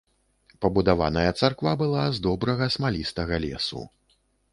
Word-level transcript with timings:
Пабудаваная 0.65 1.33
царква 1.41 1.73
была 1.81 2.05
з 2.15 2.23
добрага 2.27 2.71
смалістага 2.77 3.35
лесу. 3.45 3.83